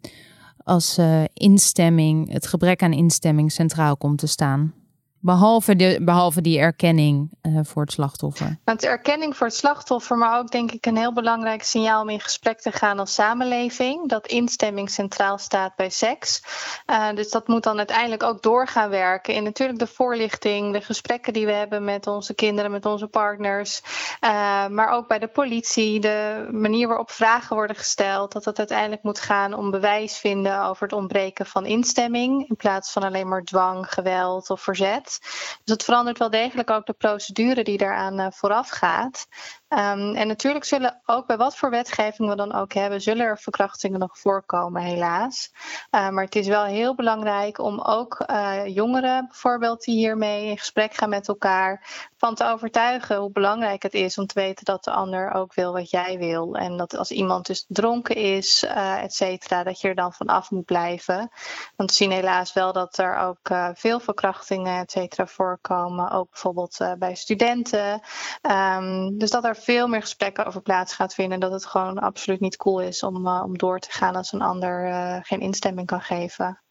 als 0.68 0.98
uh, 0.98 1.24
instemming, 1.34 2.32
het 2.32 2.48
gebrek 2.48 2.84
aan 2.84 2.94
instemming 2.94 3.52
centraal 3.52 3.98
komt 3.98 4.18
te 4.18 4.28
staan? 4.28 4.74
Behalve, 5.20 5.76
de, 5.76 6.00
behalve 6.02 6.42
die 6.42 6.60
erkenning 6.60 7.32
uh, 7.42 7.60
voor 7.64 7.82
het 7.82 7.92
slachtoffer. 7.92 8.58
Want 8.64 8.84
erkenning 8.84 9.38
voor 9.38 9.48
het 9.48 9.56
slachtoffer, 9.56 10.18
maar 10.18 10.40
ook 10.40 10.52
denk 10.52 10.72
ik 10.72 10.86
een 10.86 10.98
heel 10.98 11.14
belangrijk 11.14 11.64
signaal 11.64 12.02
om 12.02 12.10
in 12.10 12.20
gesprek 12.20 12.60
te 12.60 12.72
gaan 12.72 13.00
als 13.00 13.14
samenleving. 13.14 14.10
Dat 14.10 14.28
instemming 14.28 14.90
centraal 14.90 15.38
staat 15.38 15.76
bij 15.76 15.90
seks. 15.90 16.44
Uh, 16.90 17.14
dus 17.16 17.30
dat 17.30 17.48
moet 17.48 17.64
dan 17.64 17.78
uiteindelijk 17.78 18.24
ook 18.24 18.42
doorgaan 18.42 18.90
werken 18.90 19.34
in 19.34 19.44
natuurlijk 19.44 19.80
de 19.80 19.88
voorlichting, 19.88 20.74
de 20.74 20.82
gesprekken 20.82 21.34
die 21.34 21.46
we 21.46 21.52
hebben 21.52 21.84
met 21.84 22.08
onze 22.08 22.34
kinderen, 22.34 22.72
met 22.72 22.86
onze 22.86 23.08
partners. 23.08 23.82
Uh, 24.22 24.68
maar 24.68 24.90
ook 24.90 25.08
bij 25.08 25.20
de 25.20 25.28
politie, 25.28 26.00
de 26.00 26.48
manier 26.52 26.88
waarop 26.88 27.12
vragen 27.12 27.56
worden 27.56 27.76
gesteld. 27.76 28.32
Dat 28.32 28.46
het 28.46 28.58
uiteindelijk 28.58 29.04
moet 29.04 29.20
gaan 29.20 29.54
om 29.54 29.72
bewijs 29.72 30.18
vinden 30.18 30.64
over 30.64 30.84
het 30.84 30.94
ontbreken 30.94 31.46
van 31.46 31.66
instemming. 31.66 32.50
In 32.50 32.56
plaats 32.56 32.92
van 32.92 33.04
alleen 33.04 33.28
maar 33.28 33.44
dwang, 33.44 33.94
geweld 33.94 34.50
of 34.50 34.62
verzet. 34.62 35.07
Dus 35.10 35.74
het 35.74 35.84
verandert 35.84 36.18
wel 36.18 36.30
degelijk 36.30 36.70
ook 36.70 36.86
de 36.86 36.94
procedure 36.94 37.64
die 37.64 37.78
daaraan 37.78 38.20
uh, 38.20 38.28
vooraf 38.30 38.70
gaat. 38.70 39.28
Um, 39.70 40.16
en 40.16 40.28
natuurlijk 40.28 40.66
zullen 40.66 41.02
ook 41.06 41.28
bij 41.28 41.38
wat 41.38 41.58
voor 41.58 41.70
wetgeving 41.70 42.30
we 42.30 42.36
dan 42.36 42.54
ook 42.54 42.74
hebben, 42.74 43.02
zullen 43.02 43.26
er 43.26 43.38
verkrachtingen 43.38 44.00
nog 44.00 44.18
voorkomen, 44.18 44.82
helaas. 44.82 45.52
Uh, 45.92 46.10
maar 46.10 46.24
het 46.24 46.36
is 46.36 46.48
wel 46.48 46.64
heel 46.64 46.96
belangrijk 46.96 47.60
om 47.60 47.80
ook 47.82 48.24
uh, 48.28 48.66
jongeren 48.66 49.28
bijvoorbeeld 49.28 49.84
die 49.84 49.96
hiermee 49.96 50.46
in 50.46 50.58
gesprek 50.58 50.94
gaan 50.94 51.10
met 51.10 51.28
elkaar, 51.28 52.06
van 52.18 52.36
te 52.36 52.46
overtuigen 52.46 53.18
hoe 53.18 53.32
belangrijk 53.32 53.84
het 53.84 53.94
is 53.94 54.18
om 54.18 54.26
te 54.26 54.40
weten 54.40 54.66
dat 54.66 54.84
de 54.84 54.92
ander 54.92 55.32
ook 55.32 55.54
wil 55.54 55.74
wat 55.74 55.90
jij 55.90 56.18
wil. 56.18 56.56
En 56.56 56.78
dat 56.78 56.98
als 56.98 57.12
iemand 57.12 57.46
dus 57.46 57.66
dronken 57.68 58.16
is, 58.16 58.64
uh, 58.64 59.04
et 59.04 59.14
cetera, 59.14 59.64
dat 59.64 59.82
je 59.82 59.88
er 59.88 59.96
dan 59.96 60.14
van 60.14 60.28
af 60.28 60.52
moet 60.52 60.66
blijven. 60.66 61.32
Want 61.76 61.90
we 61.90 61.96
zien 61.96 62.12
helaas 62.12 62.54
wel 62.54 62.74
dat 62.74 62.98
er 62.98 63.18
ook 63.18 63.50
veel 63.74 64.00
verkrachtingen, 64.00 64.80
et 64.80 64.92
cetera, 64.92 65.28
voorkomen. 65.28 66.12
Ook 66.12 66.30
bijvoorbeeld 66.30 66.78
bij 67.00 67.16
studenten. 67.16 68.02
Um, 68.42 69.18
dus 69.18 69.32
dat 69.32 69.44
er 69.44 69.56
veel 69.58 69.88
meer 69.88 70.02
gesprekken 70.02 70.46
over 70.46 70.62
plaats 70.62 70.94
gaat 70.94 71.14
vinden. 71.14 71.40
Dat 71.40 71.52
het 71.52 71.66
gewoon 71.66 71.98
absoluut 71.98 72.40
niet 72.40 72.58
cool 72.58 72.82
is 72.82 73.04
om, 73.04 73.28
uh, 73.28 73.42
om 73.46 73.58
door 73.58 73.80
te 73.80 73.92
gaan 73.92 74.16
als 74.16 74.32
een 74.32 74.42
ander 74.42 74.88
uh, 74.88 75.18
geen 75.22 75.40
instemming 75.40 75.88
kan 75.88 76.02
geven. 76.02 76.62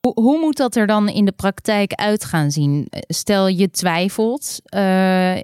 Hoe, 0.00 0.22
hoe, 0.22 0.38
moet 0.38 0.56
dat 0.56 0.76
er 0.76 0.86
dan 0.86 1.08
in 1.08 1.24
de 1.24 1.32
praktijk 1.32 1.92
uit 1.92 2.24
gaan 2.24 2.50
zien? 2.50 2.86
Stel 2.90 3.48
je 3.48 3.70
twijfelt, 3.70 4.60
uh, 4.76 5.36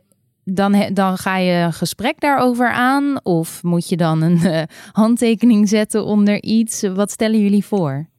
dan, 0.44 0.90
dan 0.92 1.18
ga 1.18 1.36
je 1.36 1.52
een 1.52 1.72
gesprek 1.72 2.20
daarover 2.20 2.70
aan? 2.70 3.24
Of 3.24 3.62
moet 3.62 3.88
je 3.88 3.96
dan 3.96 4.22
een 4.22 4.68
handtekening 4.92 5.68
zetten 5.68 6.04
onder 6.04 6.42
iets? 6.42 6.82
Wat 6.82 7.10
stellen 7.10 7.40
jullie 7.40 7.64
voor? 7.64 8.09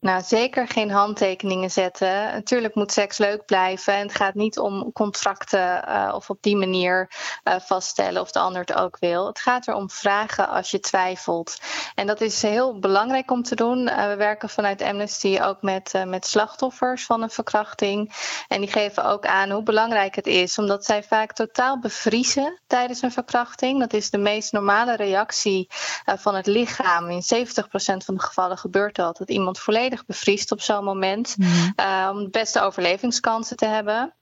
Nou, 0.00 0.22
zeker 0.22 0.68
geen 0.68 0.90
handtekeningen 0.90 1.70
zetten. 1.70 2.08
Natuurlijk 2.08 2.74
moet 2.74 2.92
seks 2.92 3.18
leuk 3.18 3.44
blijven. 3.44 3.94
En 3.94 4.02
het 4.02 4.14
gaat 4.14 4.34
niet 4.34 4.58
om 4.58 4.92
contracten 4.92 5.84
uh, 5.88 6.12
of 6.14 6.30
op 6.30 6.38
die 6.40 6.56
manier 6.56 7.10
uh, 7.44 7.54
vaststellen 7.58 8.20
of 8.20 8.30
de 8.30 8.38
ander 8.38 8.60
het 8.60 8.74
ook 8.74 8.96
wil. 8.98 9.26
Het 9.26 9.40
gaat 9.40 9.68
erom 9.68 9.90
vragen 9.90 10.48
als 10.48 10.70
je 10.70 10.80
twijfelt. 10.80 11.58
En 11.94 12.06
dat 12.06 12.20
is 12.20 12.42
heel 12.42 12.78
belangrijk 12.78 13.30
om 13.30 13.42
te 13.42 13.54
doen. 13.54 13.78
Uh, 13.78 14.06
we 14.08 14.16
werken 14.16 14.48
vanuit 14.48 14.82
Amnesty 14.82 15.38
ook 15.42 15.62
met, 15.62 15.92
met 16.06 16.26
slachtoffers 16.26 17.04
van 17.04 17.22
een 17.22 17.30
verkrachting. 17.30 18.12
En 18.48 18.60
die 18.60 18.70
geven 18.70 19.04
ook 19.04 19.26
aan 19.26 19.50
hoe 19.50 19.62
belangrijk 19.62 20.14
het 20.14 20.26
is, 20.26 20.58
omdat 20.58 20.84
zij 20.84 21.02
vaak 21.02 21.32
totaal 21.32 21.78
bevriezen 21.78 22.60
tijdens 22.66 23.02
een 23.02 23.12
verkrachting. 23.12 23.80
Dat 23.80 23.92
is 23.92 24.10
de 24.10 24.18
meest 24.18 24.52
normale 24.52 24.96
reactie 24.96 25.68
van 26.04 26.34
het 26.34 26.46
lichaam. 26.46 27.10
In 27.10 27.22
70% 27.22 27.56
van 28.04 28.14
de 28.14 28.22
gevallen 28.22 28.58
gebeurt 28.58 28.94
dat. 28.96 29.16
Dat 29.16 29.30
iemand 29.30 29.58
volledig 29.58 29.85
bevriest 30.06 30.52
op 30.52 30.60
zo'n 30.60 30.84
moment. 30.84 31.34
Mm. 31.36 31.46
Uh, 31.46 32.10
om 32.12 32.22
de 32.24 32.30
beste 32.30 32.60
overlevingskansen 32.60 33.56
te 33.56 33.66
hebben. 33.66 34.14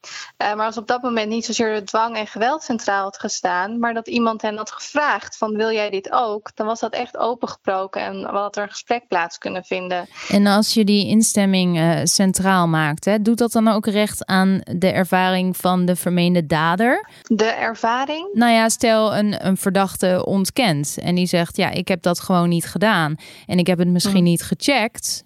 Uh, 0.43 0.55
maar 0.55 0.67
als 0.67 0.77
op 0.77 0.87
dat 0.87 1.03
moment 1.03 1.29
niet 1.29 1.45
zozeer 1.45 1.75
de 1.75 1.85
dwang 1.85 2.17
en 2.17 2.27
geweld 2.27 2.63
centraal 2.63 3.03
had 3.03 3.19
gestaan. 3.19 3.79
Maar 3.79 3.95
dat 3.95 4.09
iemand 4.09 4.43
hen 4.43 4.57
had 4.57 4.71
gevraagd 4.71 5.37
van 5.37 5.57
wil 5.57 5.71
jij 5.71 5.91
dit 5.91 6.13
ook? 6.13 6.51
Dan 6.55 6.67
was 6.67 6.81
dat 6.81 6.93
echt 6.93 7.17
opengebroken 7.17 8.03
en 8.03 8.25
had 8.25 8.57
er 8.57 8.63
een 8.63 8.69
gesprek 8.69 9.09
plaats 9.09 9.39
kunnen 9.39 9.65
vinden. 9.65 10.09
En 10.29 10.47
als 10.47 10.75
je 10.75 10.85
die 10.85 11.07
instemming 11.07 11.79
uh, 11.79 12.01
centraal 12.05 12.69
maakt. 12.69 13.05
Hè, 13.05 13.23
doet 13.23 13.39
dat 13.39 13.53
dan 13.53 13.69
ook 13.69 13.87
recht 13.87 14.27
aan 14.27 14.61
de 14.63 14.91
ervaring 14.91 15.57
van 15.57 15.85
de 15.85 15.97
vermeende 15.97 16.47
dader? 16.47 17.09
De 17.23 17.45
ervaring? 17.45 18.29
Nou 18.33 18.53
ja, 18.53 18.69
stel 18.69 19.17
een, 19.17 19.47
een 19.47 19.57
verdachte 19.57 20.25
ontkent. 20.27 20.99
En 21.03 21.15
die 21.15 21.27
zegt 21.27 21.57
ja 21.57 21.71
ik 21.71 21.89
heb 21.89 22.03
dat 22.03 22.21
gewoon 22.21 22.49
niet 22.49 22.67
gedaan. 22.67 23.17
En 23.47 23.59
ik 23.59 23.67
heb 23.67 23.79
het 23.79 23.89
misschien 23.89 24.17
mm. 24.17 24.23
niet 24.23 24.43
gecheckt 24.43 25.23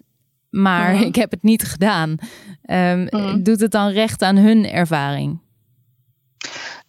maar 0.49 1.01
ik 1.09 1.15
heb 1.15 1.31
het 1.31 1.43
niet 1.43 1.63
gedaan. 1.63 2.15
Um, 2.71 3.43
Doet 3.43 3.59
het 3.59 3.71
dan 3.71 3.89
recht 3.89 4.21
aan 4.21 4.37
hun 4.37 4.65
ervaring? 4.69 5.39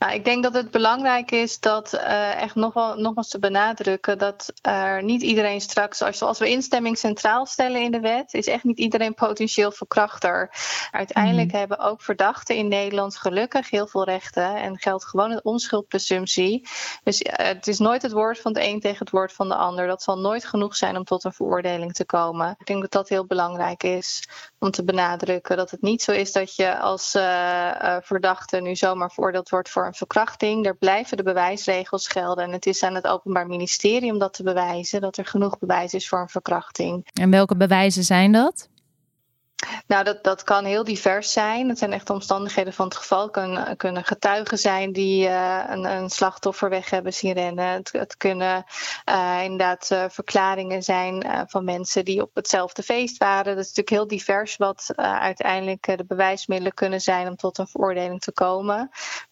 Nou, 0.01 0.13
ik 0.13 0.25
denk 0.25 0.43
dat 0.43 0.55
het 0.55 0.71
belangrijk 0.71 1.31
is 1.31 1.61
dat 1.61 1.95
uh, 1.95 2.43
echt 2.43 2.55
nog 2.55 2.73
wel, 2.73 2.95
nogmaals 2.97 3.29
te 3.29 3.39
benadrukken 3.39 4.19
dat 4.19 4.53
er 4.63 5.03
niet 5.03 5.23
iedereen 5.23 5.61
straks, 5.61 6.03
als, 6.03 6.23
als 6.23 6.39
we 6.39 6.49
instemming 6.49 6.99
centraal 6.99 7.47
stellen 7.47 7.81
in 7.81 7.91
de 7.91 8.01
wet, 8.01 8.35
is 8.35 8.47
echt 8.47 8.65
niet 8.65 8.79
iedereen 8.79 9.15
potentieel 9.15 9.71
verkrachter. 9.71 10.55
Uiteindelijk 10.91 11.53
mm. 11.53 11.59
hebben 11.59 11.79
ook 11.79 12.03
verdachten 12.03 12.57
in 12.57 12.69
Nederland 12.69 13.17
gelukkig 13.17 13.71
heel 13.71 13.87
veel 13.87 14.05
rechten 14.05 14.57
en 14.57 14.79
geldt 14.79 15.05
gewoon 15.05 15.31
een 15.31 15.45
onschuldpresumptie. 15.45 16.69
Dus 17.03 17.23
uh, 17.23 17.33
het 17.33 17.67
is 17.67 17.79
nooit 17.79 18.03
het 18.03 18.13
woord 18.13 18.41
van 18.41 18.53
de 18.53 18.67
een 18.67 18.81
tegen 18.81 18.99
het 18.99 19.11
woord 19.11 19.33
van 19.33 19.49
de 19.49 19.55
ander. 19.55 19.87
Dat 19.87 20.03
zal 20.03 20.19
nooit 20.19 20.45
genoeg 20.45 20.77
zijn 20.77 20.97
om 20.97 21.05
tot 21.05 21.25
een 21.25 21.33
veroordeling 21.33 21.93
te 21.93 22.05
komen. 22.05 22.55
Ik 22.59 22.67
denk 22.67 22.81
dat 22.81 22.93
dat 22.93 23.09
heel 23.09 23.27
belangrijk 23.27 23.83
is 23.83 24.29
om 24.59 24.71
te 24.71 24.85
benadrukken. 24.85 25.57
Dat 25.57 25.71
het 25.71 25.83
niet 25.83 26.03
zo 26.03 26.13
is 26.13 26.33
dat 26.33 26.57
je 26.57 26.79
als 26.79 27.15
uh, 27.15 27.97
verdachte 28.01 28.61
nu 28.61 28.77
zomaar 28.77 29.11
veroordeeld 29.11 29.49
wordt 29.49 29.71
voor 29.71 29.89
verkrachting. 29.95 30.67
Er 30.67 30.77
blijven 30.77 31.17
de 31.17 31.23
bewijsregels 31.23 32.09
gelden. 32.09 32.45
En 32.45 32.53
het 32.53 32.67
is 32.67 32.83
aan 32.83 32.95
het 32.95 33.07
Openbaar 33.07 33.47
Ministerie 33.47 34.13
om 34.13 34.19
dat 34.19 34.33
te 34.33 34.43
bewijzen. 34.43 35.01
Dat 35.01 35.17
er 35.17 35.27
genoeg 35.27 35.59
bewijs 35.59 35.95
is 35.95 36.09
voor 36.09 36.21
een 36.21 36.29
verkrachting. 36.29 37.09
En 37.13 37.31
welke 37.31 37.57
bewijzen 37.57 38.05
zijn 38.05 38.33
dat? 38.33 38.69
Nou, 39.87 40.05
dat, 40.05 40.25
dat 40.25 40.43
kan 40.43 40.65
heel 40.65 40.85
divers 40.85 41.33
zijn. 41.33 41.69
Het 41.69 41.79
zijn 41.79 41.93
echt 41.93 42.11
omstandigheden 42.11 42.73
van 42.73 42.85
het 42.85 42.97
geval. 42.97 43.31
Het 43.33 43.77
kunnen 43.77 44.05
getuigen 44.05 44.59
zijn 44.59 44.93
die 44.93 45.29
uh, 45.29 45.59
een, 45.69 45.85
een, 45.85 46.11
slachtoffer 46.11 46.69
weg 46.69 46.91
hebben 46.91 47.13
zien 47.13 47.33
rennen. 47.33 47.65
Het, 47.65 47.93
het 47.93 48.17
kunnen 48.17 48.65
uh, 49.09 49.41
inderdaad 49.43 49.89
uh, 49.93 50.05
verklaringen 50.09 50.83
zijn 50.83 51.25
van 51.47 51.65
mensen 51.65 52.05
die 52.05 52.23
op 52.23 52.31
hetzelfde 52.35 52.83
feest 52.83 53.19
waren. 53.19 53.57
Dat 53.57 53.65
is 53.65 53.69
natuurlijk 53.69 53.91
heel 53.91 54.07
divers 54.07 54.57
wat 54.57 54.93
uiteindelijk 54.97 55.97
de 55.97 56.05
bewijsmiddelen 56.07 56.75
kunnen 56.75 57.01
zijn 57.01 57.29
om 57.29 57.37
tot 57.37 57.59
een 57.59 57.67
veroordeling 57.67 58.21
te 58.21 58.33
komen. 58.33 58.77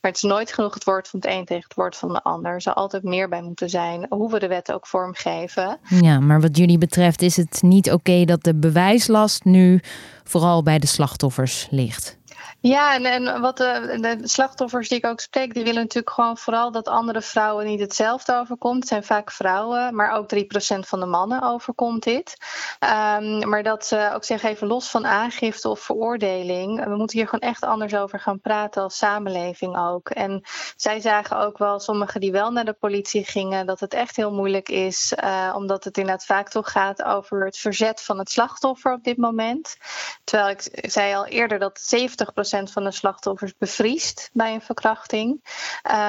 Maar 0.00 0.10
het 0.10 0.16
is 0.16 0.22
nooit 0.22 0.52
genoeg 0.52 0.74
het 0.74 0.84
woord 0.84 1.08
van 1.08 1.20
het 1.20 1.30
een 1.30 1.44
tegen 1.44 1.64
het 1.68 1.74
woord 1.74 1.96
van 1.96 2.12
de 2.12 2.22
ander. 2.22 2.52
Er 2.52 2.62
zal 2.62 2.74
altijd 2.74 3.02
meer 3.02 3.28
bij 3.28 3.42
moeten 3.42 3.70
zijn, 3.70 4.06
hoe 4.08 4.30
we 4.30 4.38
de 4.38 4.48
wet 4.48 4.72
ook 4.72 4.86
vormgeven. 4.86 5.78
Ja, 5.82 6.20
maar 6.20 6.40
wat 6.40 6.56
jullie 6.56 6.78
betreft 6.78 7.22
is 7.22 7.36
het 7.36 7.62
niet 7.62 7.92
oké 7.92 8.24
dat 8.24 8.44
de 8.44 8.54
bewijslast 8.54 9.44
nu 9.44 9.80
vooral 10.28 10.62
bij 10.62 10.78
de 10.78 10.86
slachtoffers 10.86 11.66
ligt. 11.70 12.17
Ja, 12.60 12.94
en, 12.94 13.04
en 13.04 13.40
wat 13.40 13.56
de, 13.56 13.98
de, 14.00 14.28
slachtoffers 14.28 14.88
die 14.88 14.98
ik 14.98 15.06
ook 15.06 15.20
spreek, 15.20 15.54
die 15.54 15.64
willen 15.64 15.82
natuurlijk 15.82 16.14
gewoon 16.14 16.36
vooral 16.38 16.72
dat 16.72 16.88
andere 16.88 17.22
vrouwen 17.22 17.66
niet 17.66 17.80
hetzelfde 17.80 18.36
overkomt. 18.36 18.78
Het 18.78 18.88
zijn 18.88 19.04
vaak 19.04 19.30
vrouwen, 19.30 19.94
maar 19.94 20.12
ook 20.12 20.34
3% 20.34 20.38
van 20.78 21.00
de 21.00 21.06
mannen 21.06 21.42
overkomt 21.42 22.02
dit. 22.02 22.36
Um, 22.80 23.48
maar 23.48 23.62
dat 23.62 23.86
ze 23.86 24.10
ook 24.14 24.24
zeggen, 24.24 24.48
even 24.50 24.66
los 24.66 24.90
van 24.90 25.06
aangifte 25.06 25.68
of 25.68 25.80
veroordeling, 25.80 26.84
we 26.84 26.96
moeten 26.96 27.18
hier 27.18 27.28
gewoon 27.28 27.50
echt 27.50 27.62
anders 27.62 27.94
over 27.94 28.20
gaan 28.20 28.40
praten 28.40 28.82
als 28.82 28.96
samenleving 28.96 29.76
ook. 29.78 30.10
En 30.10 30.42
zij 30.76 31.00
zagen 31.00 31.38
ook 31.38 31.58
wel, 31.58 31.80
sommigen 31.80 32.20
die 32.20 32.32
wel 32.32 32.50
naar 32.50 32.64
de 32.64 32.72
politie 32.72 33.24
gingen, 33.24 33.66
dat 33.66 33.80
het 33.80 33.94
echt 33.94 34.16
heel 34.16 34.32
moeilijk 34.32 34.68
is, 34.68 35.14
uh, 35.24 35.52
omdat 35.56 35.84
het 35.84 35.98
inderdaad 35.98 36.24
vaak 36.24 36.48
toch 36.48 36.70
gaat 36.70 37.02
over 37.02 37.44
het 37.44 37.58
verzet 37.58 38.02
van 38.02 38.18
het 38.18 38.30
slachtoffer 38.30 38.92
op 38.92 39.04
dit 39.04 39.16
moment. 39.16 39.76
Terwijl 40.24 40.50
ik 40.50 40.90
zei 40.90 41.14
al 41.14 41.26
eerder 41.26 41.58
dat 41.58 41.80
70% 41.80 42.47
van 42.48 42.84
de 42.84 42.92
slachtoffers 42.92 43.52
bevriest 43.58 44.30
bij 44.32 44.54
een 44.54 44.60
verkrachting. 44.60 45.40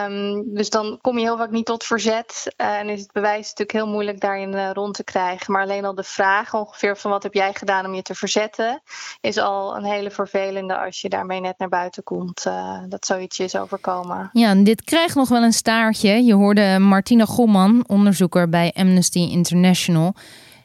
Um, 0.05 0.53
dus 0.53 0.69
dan 0.69 0.97
kom 1.01 1.17
je 1.17 1.23
heel 1.23 1.37
vaak 1.37 1.51
niet 1.51 1.65
tot 1.65 1.83
verzet. 1.83 2.53
Uh, 2.57 2.77
en 2.77 2.89
is 2.89 3.01
het 3.01 3.11
bewijs 3.11 3.41
natuurlijk 3.41 3.71
heel 3.71 3.87
moeilijk 3.87 4.19
daarin 4.19 4.53
uh, 4.53 4.69
rond 4.71 4.93
te 4.93 5.03
krijgen. 5.03 5.53
Maar 5.53 5.61
alleen 5.61 5.85
al 5.85 5.95
de 5.95 6.03
vraag 6.03 6.53
ongeveer 6.53 6.97
van 6.97 7.11
wat 7.11 7.23
heb 7.23 7.33
jij 7.33 7.53
gedaan 7.53 7.85
om 7.85 7.93
je 7.93 8.01
te 8.01 8.15
verzetten, 8.15 8.81
is 9.21 9.37
al 9.37 9.75
een 9.75 9.85
hele 9.85 10.11
vervelende 10.11 10.77
als 10.77 11.01
je 11.01 11.09
daarmee 11.09 11.39
net 11.39 11.57
naar 11.57 11.69
buiten 11.69 12.03
komt. 12.03 12.45
Uh, 12.47 12.79
dat 12.87 13.05
zoiets 13.05 13.39
is 13.39 13.55
overkomen. 13.55 14.29
Ja, 14.33 14.49
en 14.49 14.63
dit 14.63 14.83
krijgt 14.83 15.15
nog 15.15 15.29
wel 15.29 15.43
een 15.43 15.53
staartje. 15.53 16.23
Je 16.23 16.33
hoorde 16.33 16.79
Martina 16.79 17.25
Gomman, 17.25 17.83
onderzoeker 17.87 18.49
bij 18.49 18.71
Amnesty 18.75 19.19
International. 19.19 20.13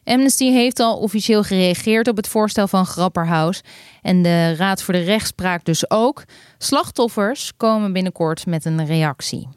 Amnesty 0.05 0.51
heeft 0.51 0.81
al 0.81 0.97
officieel 0.97 1.43
gereageerd 1.43 2.09
op 2.09 2.17
het 2.17 2.29
voorstel 2.29 2.69
van 2.69 2.87
Grapperhaus. 2.87 3.61
En 4.03 4.23
de 4.23 4.55
Raad 4.55 4.83
voor 4.83 4.95
de 4.95 5.03
Rechtspraak 5.03 5.65
dus 5.65 5.91
ook. 5.91 6.25
Slachtoffers 6.59 7.53
komen 7.57 7.93
binnenkort 7.93 8.47
met 8.47 8.65
een 8.65 8.87
reactie. 8.87 9.49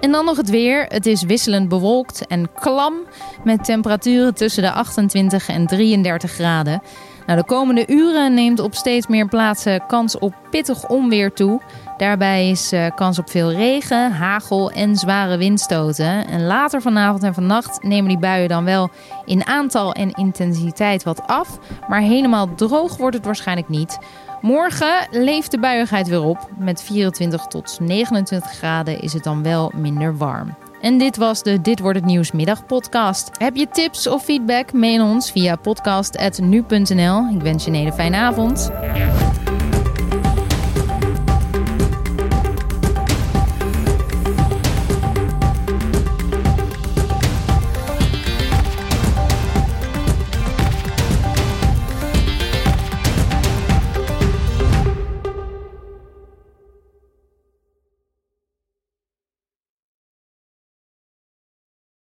En 0.00 0.12
dan 0.12 0.24
nog 0.24 0.36
het 0.36 0.50
weer. 0.50 0.84
Het 0.88 1.06
is 1.06 1.22
wisselend 1.22 1.68
bewolkt 1.68 2.26
en 2.26 2.52
klam 2.54 2.94
met 3.44 3.64
temperaturen 3.64 4.34
tussen 4.34 4.62
de 4.62 4.72
28 4.72 5.48
en 5.48 5.66
33 5.66 6.30
graden. 6.30 6.82
Nou, 7.26 7.38
de 7.38 7.46
komende 7.46 7.84
uren 7.86 8.34
neemt 8.34 8.60
op 8.60 8.74
steeds 8.74 9.06
meer 9.06 9.28
plaatsen 9.28 9.86
kans 9.86 10.18
op 10.18 10.34
pittig 10.50 10.88
onweer 10.88 11.32
toe. 11.32 11.60
Daarbij 11.96 12.50
is 12.50 12.72
uh, 12.72 12.86
kans 12.94 13.18
op 13.18 13.30
veel 13.30 13.52
regen, 13.52 14.12
hagel 14.12 14.70
en 14.70 14.96
zware 14.96 15.36
windstoten. 15.36 16.26
En 16.26 16.46
later 16.46 16.82
vanavond 16.82 17.22
en 17.22 17.34
vannacht 17.34 17.82
nemen 17.82 18.08
die 18.08 18.18
buien 18.18 18.48
dan 18.48 18.64
wel 18.64 18.90
in 19.24 19.46
aantal 19.46 19.92
en 19.92 20.10
intensiteit 20.10 21.02
wat 21.02 21.26
af. 21.26 21.58
Maar 21.88 22.00
helemaal 22.00 22.54
droog 22.54 22.96
wordt 22.96 23.16
het 23.16 23.24
waarschijnlijk 23.24 23.68
niet. 23.68 23.98
Morgen 24.40 25.08
leeft 25.10 25.50
de 25.50 25.58
buiigheid 25.58 26.08
weer 26.08 26.22
op. 26.22 26.48
Met 26.58 26.82
24 26.82 27.46
tot 27.46 27.78
29 27.80 28.50
graden 28.50 29.00
is 29.00 29.12
het 29.12 29.24
dan 29.24 29.42
wel 29.42 29.72
minder 29.74 30.16
warm. 30.16 30.54
En 30.80 30.98
dit 30.98 31.16
was 31.16 31.42
de 31.42 31.60
Dit 31.60 31.80
wordt 31.80 31.98
het 31.98 32.06
nieuws 32.06 32.30
podcast. 32.66 33.30
Heb 33.38 33.56
je 33.56 33.68
tips 33.68 34.06
of 34.06 34.24
feedback? 34.24 34.72
Mail 34.72 35.04
ons 35.04 35.30
via 35.30 35.56
podcast.nu.nl. 35.56 37.28
Ik 37.34 37.40
wens 37.42 37.64
je 37.64 37.70
een 37.70 37.76
hele 37.76 37.92
fijne 37.92 38.16
avond. 38.16 38.70